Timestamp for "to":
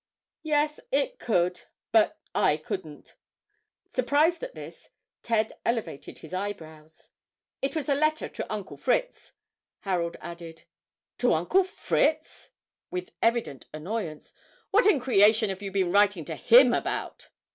8.27-8.51, 11.19-11.35, 16.25-16.35